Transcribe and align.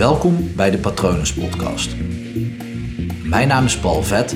Welkom 0.00 0.56
bij 0.56 0.70
de 0.70 0.78
Patronus 0.78 1.34
Podcast. 1.34 1.96
Mijn 3.24 3.48
naam 3.48 3.64
is 3.64 3.78
Paul 3.78 4.02
Vet 4.02 4.32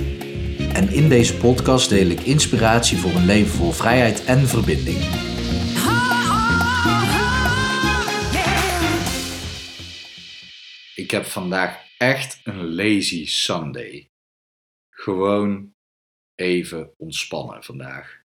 en 0.72 0.88
in 0.88 1.08
deze 1.08 1.36
podcast 1.36 1.88
deel 1.88 2.06
ik 2.06 2.20
inspiratie 2.20 2.98
voor 2.98 3.10
een 3.10 3.24
leven 3.24 3.50
vol 3.50 3.70
vrijheid 3.70 4.24
en 4.24 4.38
verbinding. 4.38 4.98
Ik 10.94 11.10
heb 11.10 11.24
vandaag 11.24 11.82
echt 11.98 12.40
een 12.42 12.74
lazy 12.74 13.26
Sunday. 13.26 14.10
Gewoon 14.90 15.74
even 16.34 16.94
ontspannen 16.96 17.62
vandaag. 17.62 18.22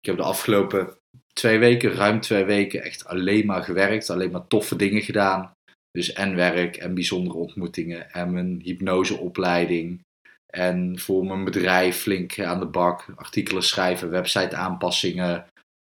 Ik 0.00 0.06
heb 0.06 0.16
de 0.16 0.22
afgelopen 0.22 0.98
twee 1.32 1.58
weken, 1.58 1.92
ruim 1.92 2.20
twee 2.20 2.44
weken, 2.44 2.82
echt 2.82 3.04
alleen 3.04 3.46
maar 3.46 3.62
gewerkt, 3.62 4.10
alleen 4.10 4.30
maar 4.30 4.46
toffe 4.46 4.76
dingen 4.76 5.02
gedaan. 5.02 5.56
Dus 5.98 6.12
en 6.12 6.34
werk 6.34 6.76
en 6.76 6.94
bijzondere 6.94 7.36
ontmoetingen 7.36 8.12
en 8.12 8.32
mijn 8.32 8.60
hypnoseopleiding. 8.62 10.00
En 10.46 10.98
voor 10.98 11.26
mijn 11.26 11.44
bedrijf 11.44 11.96
flink 11.96 12.40
aan 12.40 12.58
de 12.60 12.66
bak. 12.66 13.12
Artikelen 13.16 13.62
schrijven, 13.62 14.10
website 14.10 14.56
aanpassingen. 14.56 15.46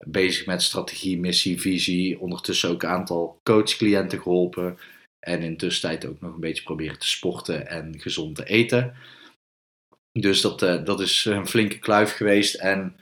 Bezig 0.05 0.45
met 0.45 0.61
strategie, 0.61 1.19
missie, 1.19 1.61
visie. 1.61 2.19
Ondertussen 2.19 2.69
ook 2.69 2.83
een 2.83 2.89
aantal 2.89 3.39
coachcliënten 3.43 4.21
geholpen. 4.21 4.77
En 5.19 5.41
in 5.41 5.57
tussentijd 5.57 6.05
ook 6.05 6.21
nog 6.21 6.33
een 6.33 6.39
beetje 6.39 6.63
proberen 6.63 6.99
te 6.99 7.07
sporten 7.07 7.67
en 7.67 7.99
gezond 7.99 8.35
te 8.35 8.45
eten. 8.45 8.93
Dus 10.11 10.41
dat, 10.41 10.61
uh, 10.61 10.85
dat 10.85 10.99
is 10.99 11.25
een 11.25 11.47
flinke 11.47 11.79
kluif 11.79 12.15
geweest. 12.15 12.55
En 12.55 12.95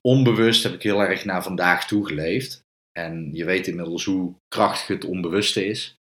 onbewust 0.00 0.62
heb 0.62 0.72
ik 0.72 0.82
heel 0.82 1.00
erg 1.00 1.24
naar 1.24 1.42
vandaag 1.42 1.86
toe 1.86 2.06
geleefd. 2.06 2.62
En 2.92 3.30
je 3.32 3.44
weet 3.44 3.66
inmiddels 3.66 4.04
hoe 4.04 4.34
krachtig 4.48 4.86
het 4.86 5.04
onbewuste 5.04 5.66
is. 5.66 5.98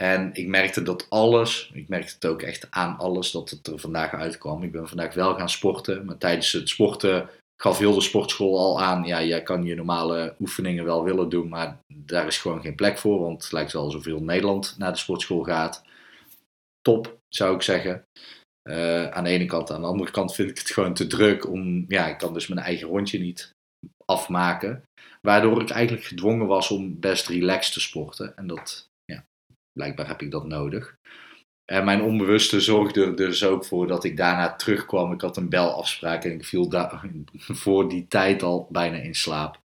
En 0.00 0.30
ik 0.34 0.46
merkte 0.46 0.82
dat 0.82 1.06
alles, 1.08 1.70
ik 1.74 1.88
merkte 1.88 2.14
het 2.14 2.26
ook 2.26 2.42
echt 2.42 2.70
aan 2.70 2.98
alles, 2.98 3.30
dat 3.30 3.50
het 3.50 3.66
er 3.66 3.78
vandaag 3.78 4.12
uitkwam. 4.12 4.62
Ik 4.62 4.72
ben 4.72 4.88
vandaag 4.88 5.14
wel 5.14 5.34
gaan 5.34 5.50
sporten, 5.50 6.04
maar 6.04 6.18
tijdens 6.18 6.52
het 6.52 6.68
sporten 6.68 7.28
gaf 7.62 7.78
heel 7.78 7.94
de 7.94 8.00
sportschool 8.00 8.58
al 8.58 8.80
aan, 8.80 9.04
ja, 9.04 9.22
jij 9.22 9.42
kan 9.42 9.64
je 9.64 9.74
normale 9.74 10.34
oefeningen 10.40 10.84
wel 10.84 11.04
willen 11.04 11.28
doen, 11.28 11.48
maar 11.48 11.78
daar 11.94 12.26
is 12.26 12.38
gewoon 12.38 12.60
geen 12.60 12.74
plek 12.74 12.98
voor, 12.98 13.20
want 13.20 13.42
het 13.42 13.52
lijkt 13.52 13.72
wel 13.72 13.90
zoveel 13.90 14.22
Nederland 14.22 14.74
naar 14.78 14.92
de 14.92 14.98
sportschool 14.98 15.42
gaat. 15.42 15.84
Top, 16.80 17.18
zou 17.28 17.54
ik 17.54 17.62
zeggen. 17.62 18.04
Uh, 18.68 19.08
aan 19.08 19.24
de 19.24 19.30
ene 19.30 19.44
kant, 19.44 19.70
aan 19.70 19.80
de 19.80 19.86
andere 19.86 20.10
kant 20.10 20.34
vind 20.34 20.50
ik 20.50 20.58
het 20.58 20.70
gewoon 20.70 20.94
te 20.94 21.06
druk 21.06 21.48
om, 21.48 21.84
ja, 21.88 22.06
ik 22.06 22.18
kan 22.18 22.32
dus 22.32 22.46
mijn 22.46 22.60
eigen 22.60 22.88
rondje 22.88 23.18
niet 23.18 23.50
afmaken. 24.04 24.82
Waardoor 25.20 25.60
ik 25.60 25.70
eigenlijk 25.70 26.06
gedwongen 26.06 26.46
was 26.46 26.70
om 26.70 27.00
best 27.00 27.26
relaxed 27.28 27.72
te 27.72 27.80
sporten. 27.80 28.36
En 28.36 28.46
dat, 28.46 28.88
blijkbaar 29.72 30.06
heb 30.06 30.22
ik 30.22 30.30
dat 30.30 30.46
nodig. 30.46 30.96
En 31.64 31.84
mijn 31.84 32.02
onbewuste 32.02 32.60
zorgde 32.60 33.04
er 33.04 33.16
dus 33.16 33.44
ook 33.44 33.64
voor 33.64 33.86
dat 33.86 34.04
ik 34.04 34.16
daarna 34.16 34.56
terugkwam. 34.56 35.12
Ik 35.12 35.20
had 35.20 35.36
een 35.36 35.48
belafspraak 35.48 36.24
en 36.24 36.32
ik 36.32 36.44
viel 36.44 36.68
daar 36.68 37.04
voor 37.62 37.88
die 37.88 38.06
tijd 38.08 38.42
al 38.42 38.68
bijna 38.70 38.96
in 38.96 39.14
slaap. 39.14 39.60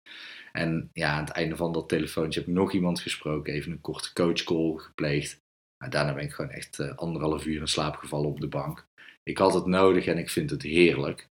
En 0.51 0.89
ja, 0.93 1.11
aan 1.11 1.23
het 1.25 1.33
einde 1.33 1.55
van 1.55 1.73
dat 1.73 1.89
telefoontje 1.89 2.39
heb 2.39 2.49
ik 2.49 2.55
nog 2.55 2.73
iemand 2.73 2.99
gesproken, 2.99 3.53
even 3.53 3.71
een 3.71 3.81
korte 3.81 4.13
coachcall 4.13 4.73
gepleegd. 4.77 5.41
Maar 5.77 5.89
daarna 5.89 6.13
ben 6.13 6.23
ik 6.23 6.31
gewoon 6.31 6.51
echt 6.51 6.79
uh, 6.79 6.95
anderhalf 6.95 7.45
uur 7.45 7.59
in 7.59 7.67
slaap 7.67 7.95
gevallen 7.95 8.29
op 8.29 8.39
de 8.39 8.47
bank. 8.47 8.87
Ik 9.23 9.37
had 9.37 9.53
het 9.53 9.65
nodig 9.65 10.05
en 10.05 10.17
ik 10.17 10.29
vind 10.29 10.49
het 10.49 10.61
heerlijk. 10.61 11.29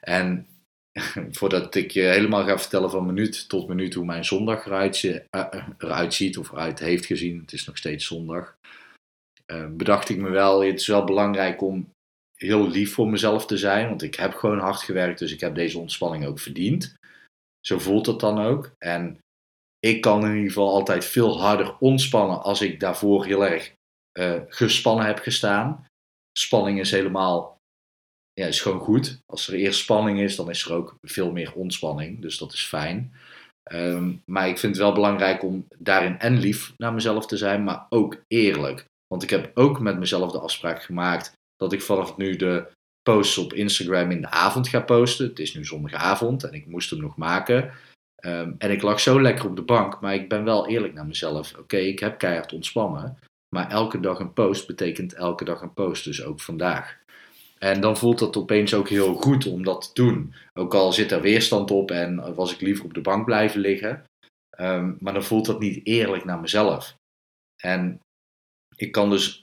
En 0.00 0.46
voordat 1.38 1.74
ik 1.74 1.90
je 1.90 2.02
helemaal 2.02 2.44
ga 2.44 2.58
vertellen 2.58 2.90
van 2.90 3.06
minuut 3.06 3.48
tot 3.48 3.68
minuut 3.68 3.94
hoe 3.94 4.04
mijn 4.04 4.24
zondag 4.24 4.66
eruit, 4.66 5.02
uh, 5.02 5.20
eruit 5.78 6.14
ziet 6.14 6.38
of 6.38 6.50
eruit 6.50 6.78
heeft 6.78 7.06
gezien, 7.06 7.40
het 7.40 7.52
is 7.52 7.64
nog 7.64 7.76
steeds 7.76 8.06
zondag, 8.06 8.56
uh, 9.46 9.66
bedacht 9.70 10.08
ik 10.08 10.16
me 10.16 10.30
wel, 10.30 10.64
het 10.64 10.80
is 10.80 10.86
wel 10.86 11.04
belangrijk 11.04 11.62
om 11.62 11.92
heel 12.36 12.68
lief 12.68 12.94
voor 12.94 13.08
mezelf 13.08 13.46
te 13.46 13.56
zijn, 13.56 13.88
want 13.88 14.02
ik 14.02 14.14
heb 14.14 14.34
gewoon 14.34 14.58
hard 14.58 14.80
gewerkt, 14.80 15.18
dus 15.18 15.32
ik 15.32 15.40
heb 15.40 15.54
deze 15.54 15.78
ontspanning 15.78 16.26
ook 16.26 16.38
verdiend. 16.38 16.94
Zo 17.60 17.78
voelt 17.78 18.06
het 18.06 18.20
dan 18.20 18.40
ook. 18.40 18.70
En 18.78 19.18
ik 19.78 20.00
kan 20.00 20.24
in 20.24 20.34
ieder 20.34 20.48
geval 20.48 20.72
altijd 20.72 21.04
veel 21.04 21.40
harder 21.40 21.76
ontspannen 21.78 22.42
als 22.42 22.60
ik 22.60 22.80
daarvoor 22.80 23.24
heel 23.24 23.46
erg 23.46 23.72
uh, 24.18 24.40
gespannen 24.48 25.06
heb 25.06 25.18
gestaan. 25.18 25.86
Spanning 26.38 26.80
is 26.80 26.90
helemaal, 26.90 27.53
ja, 28.34 28.46
is 28.46 28.60
gewoon 28.60 28.80
goed. 28.80 29.18
Als 29.26 29.48
er 29.48 29.54
eerst 29.54 29.80
spanning 29.80 30.20
is, 30.20 30.36
dan 30.36 30.50
is 30.50 30.64
er 30.64 30.72
ook 30.72 30.96
veel 31.02 31.32
meer 31.32 31.52
ontspanning. 31.52 32.20
Dus 32.20 32.38
dat 32.38 32.52
is 32.52 32.64
fijn. 32.64 33.12
Um, 33.72 34.22
maar 34.24 34.48
ik 34.48 34.58
vind 34.58 34.74
het 34.74 34.84
wel 34.84 34.92
belangrijk 34.92 35.42
om 35.42 35.66
daarin 35.78 36.18
en 36.18 36.38
lief 36.38 36.72
naar 36.76 36.92
mezelf 36.92 37.26
te 37.26 37.36
zijn, 37.36 37.64
maar 37.64 37.86
ook 37.88 38.22
eerlijk. 38.26 38.84
Want 39.06 39.22
ik 39.22 39.30
heb 39.30 39.50
ook 39.54 39.80
met 39.80 39.98
mezelf 39.98 40.32
de 40.32 40.38
afspraak 40.38 40.82
gemaakt 40.82 41.32
dat 41.56 41.72
ik 41.72 41.82
vanaf 41.82 42.16
nu 42.16 42.36
de 42.36 42.66
posts 43.02 43.38
op 43.38 43.52
Instagram 43.52 44.10
in 44.10 44.20
de 44.20 44.30
avond 44.30 44.68
ga 44.68 44.80
posten. 44.80 45.26
Het 45.28 45.38
is 45.38 45.54
nu 45.54 45.64
zondagavond 45.64 46.44
en 46.44 46.52
ik 46.52 46.66
moest 46.66 46.90
hem 46.90 47.00
nog 47.00 47.16
maken. 47.16 47.72
Um, 48.24 48.54
en 48.58 48.70
ik 48.70 48.82
lag 48.82 49.00
zo 49.00 49.22
lekker 49.22 49.46
op 49.46 49.56
de 49.56 49.62
bank, 49.62 50.00
maar 50.00 50.14
ik 50.14 50.28
ben 50.28 50.44
wel 50.44 50.68
eerlijk 50.68 50.94
naar 50.94 51.06
mezelf. 51.06 51.54
Oké, 51.58 51.76
ik 51.76 51.98
heb 51.98 52.18
keihard 52.18 52.52
ontspannen. 52.52 53.18
Maar 53.54 53.70
elke 53.70 54.00
dag 54.00 54.18
een 54.18 54.32
post 54.32 54.66
betekent 54.66 55.14
elke 55.14 55.44
dag 55.44 55.60
een 55.62 55.74
post, 55.74 56.04
dus 56.04 56.24
ook 56.24 56.40
vandaag. 56.40 57.02
En 57.64 57.80
dan 57.80 57.96
voelt 57.96 58.18
dat 58.18 58.36
opeens 58.36 58.74
ook 58.74 58.88
heel 58.88 59.14
goed 59.14 59.46
om 59.46 59.64
dat 59.64 59.82
te 59.82 60.02
doen. 60.02 60.34
Ook 60.52 60.74
al 60.74 60.92
zit 60.92 61.12
er 61.12 61.20
weerstand 61.20 61.70
op 61.70 61.90
en 61.90 62.34
was 62.34 62.52
ik 62.52 62.60
liever 62.60 62.84
op 62.84 62.94
de 62.94 63.00
bank 63.00 63.24
blijven 63.24 63.60
liggen. 63.60 64.04
Um, 64.58 64.96
maar 65.00 65.12
dan 65.12 65.24
voelt 65.24 65.46
dat 65.46 65.60
niet 65.60 65.86
eerlijk 65.86 66.24
naar 66.24 66.40
mezelf. 66.40 66.94
En 67.62 68.00
ik 68.76 68.92
kan 68.92 69.10
dus, 69.10 69.42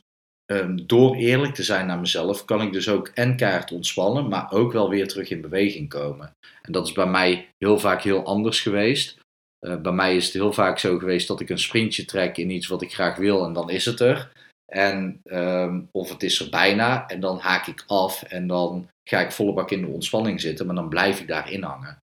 um, 0.52 0.88
door 0.88 1.16
eerlijk 1.16 1.54
te 1.54 1.64
zijn 1.64 1.88
naar 1.88 2.00
mezelf, 2.00 2.46
kan 2.46 2.62
ik 2.62 2.74
dus 2.74 2.90
ook 2.90 3.08
en 3.08 3.36
kaart 3.36 3.72
ontspannen, 3.72 4.28
maar 4.28 4.52
ook 4.52 4.72
wel 4.72 4.90
weer 4.90 5.08
terug 5.08 5.30
in 5.30 5.42
beweging 5.42 5.90
komen. 5.90 6.32
En 6.62 6.72
dat 6.72 6.88
is 6.88 6.94
bij 6.94 7.08
mij 7.08 7.50
heel 7.58 7.80
vaak 7.80 8.02
heel 8.02 8.24
anders 8.24 8.62
geweest. 8.62 9.20
Uh, 9.66 9.82
bij 9.82 9.92
mij 9.92 10.16
is 10.16 10.26
het 10.26 10.34
heel 10.34 10.54
vaak 10.54 10.80
zo 10.80 10.98
geweest 10.98 11.28
dat 11.28 11.40
ik 11.40 11.50
een 11.50 11.60
sprintje 11.60 12.06
trek 12.06 12.38
in 12.38 12.50
iets 12.50 12.68
wat 12.68 12.82
ik 12.82 12.94
graag 12.94 13.18
wil 13.18 13.46
en 13.46 13.54
dan 13.54 13.70
is 13.70 13.86
het 13.86 14.00
er. 14.00 14.32
En, 14.74 15.22
um, 15.24 15.90
of 15.92 16.10
het 16.10 16.24
is 16.24 16.40
er 16.40 16.50
bijna 16.50 17.08
en 17.08 17.20
dan 17.20 17.40
haak 17.40 17.68
ik 17.68 17.84
af 17.88 18.24
en 18.24 18.48
dan 18.48 18.88
ga 19.10 19.20
ik 19.20 19.32
volle 19.32 19.54
bak 19.54 19.72
in 19.72 19.82
de 19.82 19.88
ontspanning 19.88 20.42
zitten, 20.42 20.66
maar 20.66 20.76
dan 20.76 20.90
blijf 20.90 21.20
ik 21.20 21.28
daarin 21.28 21.64
hangen. 21.64 21.98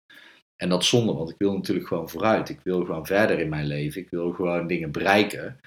En 0.55 0.69
dat 0.69 0.85
zonde, 0.85 1.13
want 1.13 1.29
ik 1.29 1.35
wil 1.37 1.53
natuurlijk 1.53 1.87
gewoon 1.87 2.09
vooruit. 2.09 2.49
Ik 2.49 2.59
wil 2.63 2.85
gewoon 2.85 3.05
verder 3.05 3.39
in 3.39 3.49
mijn 3.49 3.65
leven. 3.65 4.01
Ik 4.01 4.09
wil 4.09 4.31
gewoon 4.31 4.67
dingen 4.67 4.91
bereiken. 4.91 5.59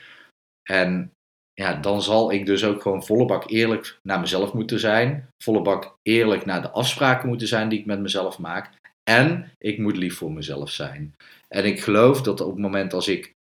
En 0.70 1.12
ja, 1.52 1.74
dan 1.74 2.02
zal 2.02 2.32
ik 2.32 2.46
dus 2.46 2.64
ook 2.64 2.82
gewoon 2.82 3.04
volle 3.04 3.24
bak 3.24 3.50
eerlijk 3.50 3.98
naar 4.02 4.20
mezelf 4.20 4.52
moeten 4.52 4.80
zijn. 4.80 5.28
Volle 5.42 5.62
bak 5.62 5.96
eerlijk 6.02 6.44
naar 6.44 6.62
de 6.62 6.70
afspraken 6.70 7.28
moeten 7.28 7.48
zijn 7.48 7.68
die 7.68 7.78
ik 7.78 7.86
met 7.86 8.00
mezelf 8.00 8.38
maak. 8.38 8.70
En 9.10 9.50
ik 9.58 9.78
moet 9.78 9.96
lief 9.96 10.16
voor 10.16 10.32
mezelf 10.32 10.70
zijn. 10.70 11.14
En 11.48 11.64
ik 11.64 11.80
geloof 11.80 12.22
dat 12.22 12.40
op 12.40 12.50
het 12.50 12.58
moment 12.58 12.92
als 12.92 13.08
ik, 13.08 13.34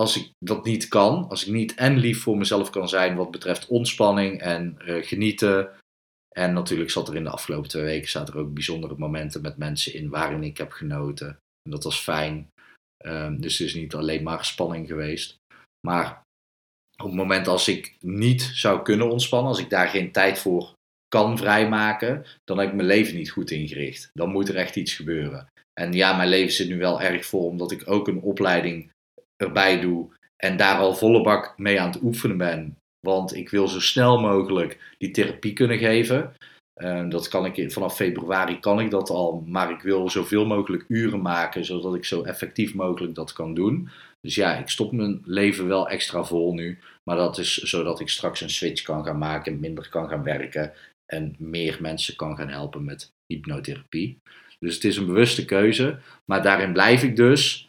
als 0.00 0.16
ik 0.16 0.30
dat 0.38 0.64
niet 0.64 0.88
kan, 0.88 1.28
als 1.28 1.46
ik 1.46 1.52
niet 1.52 1.74
en 1.74 1.98
lief 1.98 2.22
voor 2.22 2.36
mezelf 2.36 2.70
kan 2.70 2.88
zijn 2.88 3.16
wat 3.16 3.30
betreft 3.30 3.66
ontspanning 3.66 4.40
en 4.40 4.76
uh, 4.84 5.06
genieten. 5.06 5.70
En 6.28 6.52
natuurlijk 6.52 6.90
zat 6.90 7.08
er 7.08 7.16
in 7.16 7.24
de 7.24 7.30
afgelopen 7.30 7.68
twee 7.68 7.82
weken 7.82 8.08
zat 8.08 8.28
er 8.28 8.38
ook 8.38 8.54
bijzondere 8.54 8.94
momenten 8.98 9.42
met 9.42 9.56
mensen 9.56 9.94
in 9.94 10.08
waarin 10.08 10.42
ik 10.42 10.56
heb 10.58 10.72
genoten. 10.72 11.28
En 11.62 11.70
dat 11.70 11.84
was 11.84 12.00
fijn. 12.00 12.48
Um, 13.04 13.40
dus 13.40 13.58
het 13.58 13.68
is 13.68 13.74
niet 13.74 13.94
alleen 13.94 14.22
maar 14.22 14.44
spanning 14.44 14.86
geweest. 14.86 15.36
Maar 15.86 16.22
op 16.96 17.06
het 17.06 17.14
moment 17.14 17.48
als 17.48 17.68
ik 17.68 17.96
niet 18.00 18.42
zou 18.42 18.82
kunnen 18.82 19.10
ontspannen, 19.10 19.48
als 19.48 19.60
ik 19.60 19.70
daar 19.70 19.88
geen 19.88 20.12
tijd 20.12 20.38
voor 20.38 20.72
kan 21.08 21.38
vrijmaken, 21.38 22.26
dan 22.44 22.58
heb 22.58 22.68
ik 22.68 22.74
mijn 22.74 22.86
leven 22.86 23.16
niet 23.16 23.30
goed 23.30 23.50
ingericht. 23.50 24.10
Dan 24.12 24.30
moet 24.30 24.48
er 24.48 24.56
echt 24.56 24.76
iets 24.76 24.94
gebeuren. 24.94 25.46
En 25.80 25.92
ja, 25.92 26.16
mijn 26.16 26.28
leven 26.28 26.52
zit 26.52 26.68
nu 26.68 26.78
wel 26.78 27.00
erg 27.00 27.26
vol, 27.26 27.46
omdat 27.46 27.70
ik 27.70 27.90
ook 27.90 28.08
een 28.08 28.20
opleiding 28.20 28.90
erbij 29.40 29.80
doe 29.80 30.08
en 30.36 30.56
daar 30.56 30.78
al 30.78 30.94
volle 30.94 31.22
bak 31.22 31.54
mee 31.56 31.80
aan 31.80 31.90
het 31.90 32.02
oefenen 32.02 32.36
ben. 32.36 32.76
Want 33.00 33.36
ik 33.36 33.48
wil 33.48 33.68
zo 33.68 33.80
snel 33.80 34.20
mogelijk 34.20 34.94
die 34.98 35.10
therapie 35.10 35.52
kunnen 35.52 35.78
geven. 35.78 36.32
Uh, 36.76 37.08
dat 37.08 37.28
kan 37.28 37.44
ik 37.46 37.72
vanaf 37.72 37.96
februari 37.96 38.58
kan 38.58 38.80
ik 38.80 38.90
dat 38.90 39.10
al, 39.10 39.44
maar 39.46 39.70
ik 39.70 39.82
wil 39.82 40.10
zoveel 40.10 40.46
mogelijk 40.46 40.84
uren 40.88 41.22
maken, 41.22 41.64
zodat 41.64 41.94
ik 41.94 42.04
zo 42.04 42.22
effectief 42.22 42.74
mogelijk 42.74 43.14
dat 43.14 43.32
kan 43.32 43.54
doen. 43.54 43.88
Dus 44.20 44.34
ja, 44.34 44.56
ik 44.56 44.68
stop 44.68 44.92
mijn 44.92 45.20
leven 45.24 45.68
wel 45.68 45.88
extra 45.88 46.24
vol 46.24 46.54
nu, 46.54 46.78
maar 47.04 47.16
dat 47.16 47.38
is 47.38 47.56
zodat 47.56 48.00
ik 48.00 48.08
straks 48.08 48.40
een 48.40 48.50
switch 48.50 48.82
kan 48.82 49.04
gaan 49.04 49.18
maken, 49.18 49.60
minder 49.60 49.88
kan 49.88 50.08
gaan 50.08 50.22
werken 50.22 50.72
en 51.06 51.34
meer 51.38 51.78
mensen 51.80 52.16
kan 52.16 52.36
gaan 52.36 52.48
helpen 52.48 52.84
met 52.84 53.12
hypnotherapie. 53.26 54.18
Dus 54.58 54.74
het 54.74 54.84
is 54.84 54.96
een 54.96 55.06
bewuste 55.06 55.44
keuze, 55.44 55.98
maar 56.24 56.42
daarin 56.42 56.72
blijf 56.72 57.02
ik 57.02 57.16
dus. 57.16 57.68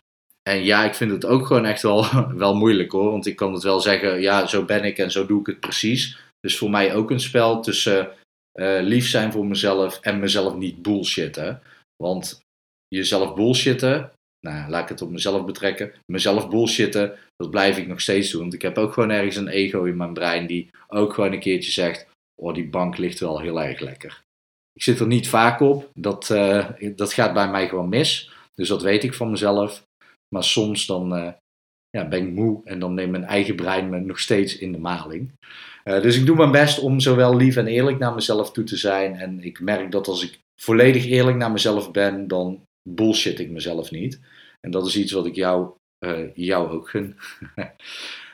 En 0.52 0.64
ja, 0.64 0.84
ik 0.84 0.94
vind 0.94 1.12
het 1.12 1.26
ook 1.26 1.46
gewoon 1.46 1.66
echt 1.66 1.82
wel, 1.82 2.06
wel 2.44 2.56
moeilijk 2.56 2.92
hoor, 2.92 3.12
want 3.12 3.26
ik 3.26 3.36
kan 3.36 3.54
het 3.54 3.64
wel 3.64 3.80
zeggen, 3.80 4.22
ja, 4.22 4.48
zo 4.48 4.66
ben 4.66 4.84
ik 4.84 4.98
en 4.98 5.12
zo 5.12 5.26
doe 5.26 5.40
ik 5.40 5.46
het 5.46 5.60
precies. 5.60 6.18
Dus 6.40 6.58
voor 6.58 6.70
mij 6.70 6.96
ook 6.96 7.12
een 7.12 7.20
spel 7.20 7.62
tussen 7.62 8.12
uh, 8.60 8.80
lief 8.82 9.08
zijn 9.08 9.32
voor 9.32 9.46
mezelf 9.46 10.00
en 10.00 10.20
mezelf 10.20 10.56
niet 10.56 10.82
bullshitten. 10.82 11.62
Want 12.04 12.42
jezelf 12.88 13.34
bullshitten, 13.34 14.12
nou, 14.40 14.70
laat 14.70 14.84
ik 14.84 14.90
het 14.90 15.02
op 15.02 15.10
mezelf 15.12 15.46
betrekken. 15.46 15.94
Mezelf 16.06 16.50
bullshitten, 16.50 17.18
dat 17.36 17.50
blijf 17.50 17.78
ik 17.78 17.88
nog 17.88 18.02
steeds 18.02 18.32
doen. 18.32 18.42
Want 18.42 18.54
ik 18.54 18.62
heb 18.62 18.78
ook 18.78 18.94
gewoon 18.94 19.10
ergens 19.10 19.36
een 19.36 19.48
ego 19.48 19.84
in 19.84 19.98
mijn 19.98 20.14
brein 20.14 20.48
die 20.48 20.70
ook 20.88 21.14
gewoon 21.14 21.34
een 21.34 21.40
keertje 21.40 21.72
zegt: 21.72 22.08
Oh, 22.42 22.54
die 22.54 22.70
bank 22.70 22.98
ligt 22.98 23.20
wel 23.20 23.40
heel 23.40 23.62
erg 23.62 23.80
lekker. 23.80 24.22
Ik 24.74 24.84
zit 24.84 25.00
er 25.00 25.08
niet 25.08 25.28
vaak 25.28 25.60
op, 25.60 25.90
dat, 25.94 26.30
uh, 26.30 26.70
dat 26.96 27.14
gaat 27.14 27.34
bij 27.34 27.50
mij 27.50 27.68
gewoon 27.68 27.90
mis. 27.90 28.32
Dus 28.56 28.68
dat 28.68 28.82
weet 28.82 29.04
ik 29.04 29.14
van 29.14 29.32
mezelf. 29.32 29.84
Maar 30.36 30.44
soms 30.44 30.86
dan 30.86 31.18
uh, 31.18 31.32
ja, 31.90 32.08
ben 32.08 32.28
ik 32.28 32.34
moe 32.34 32.62
en 32.64 32.80
dan 32.80 32.94
neemt 32.94 33.12
mijn 33.12 33.24
eigen 33.24 33.56
brein 33.56 33.90
me 33.90 34.00
nog 34.00 34.20
steeds 34.20 34.58
in 34.58 34.72
de 34.72 34.78
maling. 34.78 35.32
Uh, 35.86 36.02
dus 36.02 36.18
ik 36.18 36.26
doe 36.26 36.36
mijn 36.36 36.52
best 36.52 36.80
om 36.80 37.00
zowel 37.00 37.36
lief 37.36 37.56
en 37.56 37.68
eerlijk 37.68 38.00
naar 38.00 38.14
mezelf 38.14 38.52
toe 38.52 38.64
te 38.64 38.78
zijn. 38.78 39.16
En 39.16 39.44
ik 39.44 39.60
merk 39.60 39.92
dat 39.92 40.08
als 40.08 40.24
ik 40.24 40.40
volledig 40.62 41.06
eerlijk 41.06 41.38
naar 41.38 41.52
mezelf 41.52 41.92
ben, 41.92 42.28
dan 42.28 42.62
bullshit 42.90 43.40
ik 43.40 43.50
mezelf 43.50 43.92
niet. 43.92 44.20
En 44.60 44.72
dat 44.72 44.88
is 44.88 44.98
iets 44.98 45.12
wat 45.12 45.26
ik 45.26 45.36
jou, 45.36 45.72
uh, 46.06 46.36
jou 46.36 46.70
ook 46.70 46.90
gun. 46.90 47.18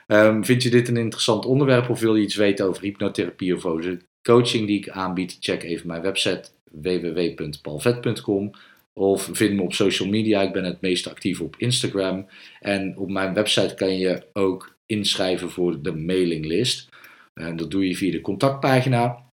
um, 0.08 0.46
vind 0.50 0.64
je 0.64 0.70
dit 0.70 0.88
een 0.88 0.98
interessant 0.98 1.46
onderwerp 1.46 1.90
of 1.90 2.00
wil 2.00 2.16
je 2.16 2.24
iets 2.24 2.36
weten 2.36 2.66
over 2.66 2.84
hypnotherapie 2.84 3.56
of 3.56 3.66
over 3.66 3.82
de 3.82 4.00
coaching 4.22 4.68
die 4.68 4.78
ik 4.78 4.90
aanbied? 4.90 5.38
Check 5.40 5.64
even 5.64 5.88
mijn 5.88 6.02
website 6.02 6.50
www.palvet.com 6.72 8.52
of 8.98 9.30
vind 9.32 9.56
me 9.56 9.62
op 9.62 9.74
social 9.74 10.10
media. 10.10 10.42
Ik 10.42 10.54
ben 10.54 10.64
het 10.64 10.82
meest 10.82 11.08
actief 11.08 11.42
op 11.42 11.56
Instagram. 11.58 12.28
En 12.60 12.98
op 12.98 13.10
mijn 13.10 13.34
website 13.34 13.76
kan 13.76 13.98
je 13.98 14.28
ook 14.34 14.78
inschrijven 14.86 15.52
voor 15.52 15.82
de 15.82 15.96
mailinglist. 15.96 16.90
En 17.34 17.56
dat 17.56 17.72
doe 17.72 17.88
je 17.88 17.96
via 17.96 18.12
de 18.12 18.22
contactpagina. 18.22 19.26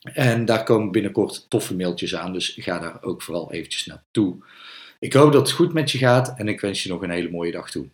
En 0.00 0.44
daar 0.44 0.64
komen 0.64 0.90
binnenkort 0.90 1.50
toffe 1.50 1.76
mailtjes 1.76 2.16
aan, 2.16 2.32
dus 2.32 2.56
ga 2.56 2.78
daar 2.78 3.02
ook 3.02 3.22
vooral 3.22 3.52
eventjes 3.52 3.86
naartoe. 3.86 4.44
Ik 4.98 5.12
hoop 5.12 5.32
dat 5.32 5.46
het 5.46 5.56
goed 5.56 5.72
met 5.72 5.90
je 5.90 5.98
gaat 5.98 6.38
en 6.38 6.48
ik 6.48 6.60
wens 6.60 6.82
je 6.82 6.88
nog 6.88 7.02
een 7.02 7.10
hele 7.10 7.30
mooie 7.30 7.52
dag 7.52 7.70
toe. 7.70 7.88